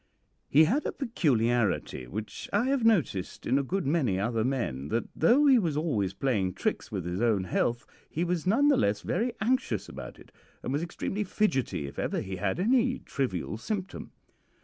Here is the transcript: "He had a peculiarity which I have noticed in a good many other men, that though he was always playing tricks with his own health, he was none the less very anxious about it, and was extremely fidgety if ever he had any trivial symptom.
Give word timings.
"He 0.49 0.63
had 0.63 0.87
a 0.87 0.91
peculiarity 0.91 2.07
which 2.07 2.49
I 2.51 2.65
have 2.69 2.83
noticed 2.83 3.45
in 3.45 3.59
a 3.59 3.63
good 3.63 3.85
many 3.85 4.19
other 4.19 4.43
men, 4.43 4.87
that 4.87 5.07
though 5.15 5.45
he 5.45 5.59
was 5.59 5.77
always 5.77 6.15
playing 6.15 6.53
tricks 6.55 6.91
with 6.91 7.05
his 7.05 7.21
own 7.21 7.43
health, 7.43 7.85
he 8.09 8.23
was 8.23 8.47
none 8.47 8.69
the 8.69 8.77
less 8.77 9.01
very 9.03 9.33
anxious 9.41 9.87
about 9.87 10.17
it, 10.17 10.31
and 10.63 10.73
was 10.73 10.81
extremely 10.81 11.23
fidgety 11.23 11.85
if 11.85 11.99
ever 11.99 12.19
he 12.19 12.37
had 12.37 12.59
any 12.59 12.97
trivial 12.97 13.59
symptom. 13.59 14.11